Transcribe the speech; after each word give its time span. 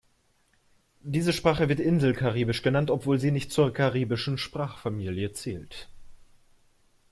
Diese 1.03 1.31
Sprache 1.31 1.69
wird 1.69 1.79
„Insel-Karibisch“ 1.79 2.63
genannt, 2.63 2.89
obwohl 2.89 3.19
sie 3.19 3.29
nicht 3.29 3.51
zur 3.51 3.71
karibischen 3.71 4.39
Sprachfamilie 4.39 5.31
zählt. 5.33 5.89